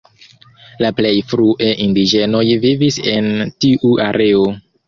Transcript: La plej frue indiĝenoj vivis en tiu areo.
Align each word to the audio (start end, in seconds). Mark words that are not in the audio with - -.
La 0.83 0.89
plej 0.99 1.11
frue 1.33 1.69
indiĝenoj 1.85 2.43
vivis 2.65 3.01
en 3.15 3.31
tiu 3.65 3.97
areo. 4.11 4.53